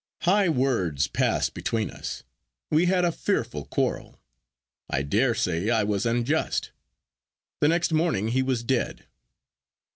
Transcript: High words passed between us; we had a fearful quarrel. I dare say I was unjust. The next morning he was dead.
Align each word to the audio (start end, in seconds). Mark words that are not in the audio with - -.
High 0.21 0.49
words 0.49 1.05
passed 1.07 1.53
between 1.53 1.91
us; 1.91 2.23
we 2.71 2.85
had 2.87 3.05
a 3.05 3.11
fearful 3.11 3.65
quarrel. 3.65 4.19
I 4.89 5.03
dare 5.03 5.35
say 5.35 5.69
I 5.69 5.83
was 5.83 6.07
unjust. 6.07 6.71
The 7.59 7.67
next 7.67 7.93
morning 7.93 8.29
he 8.29 8.41
was 8.41 8.63
dead. 8.63 9.05